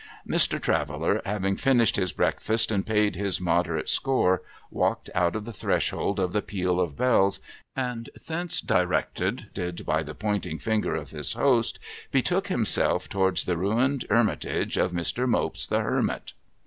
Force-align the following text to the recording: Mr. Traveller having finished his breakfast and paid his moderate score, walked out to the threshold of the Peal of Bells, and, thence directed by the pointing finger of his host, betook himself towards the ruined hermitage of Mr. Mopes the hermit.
Mr. 0.27 0.59
Traveller 0.59 1.21
having 1.27 1.55
finished 1.55 1.95
his 1.95 2.11
breakfast 2.11 2.71
and 2.71 2.87
paid 2.87 3.15
his 3.15 3.39
moderate 3.39 3.87
score, 3.87 4.41
walked 4.71 5.11
out 5.13 5.33
to 5.33 5.39
the 5.41 5.53
threshold 5.53 6.19
of 6.19 6.33
the 6.33 6.41
Peal 6.41 6.79
of 6.79 6.97
Bells, 6.97 7.39
and, 7.75 8.09
thence 8.27 8.61
directed 8.61 9.51
by 9.85 10.01
the 10.01 10.15
pointing 10.15 10.57
finger 10.57 10.95
of 10.95 11.11
his 11.11 11.33
host, 11.33 11.77
betook 12.11 12.47
himself 12.47 13.09
towards 13.09 13.43
the 13.43 13.57
ruined 13.57 14.05
hermitage 14.09 14.75
of 14.75 14.91
Mr. 14.91 15.29
Mopes 15.29 15.67
the 15.67 15.81
hermit. 15.81 16.33